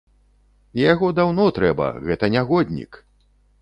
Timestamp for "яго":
0.91-1.11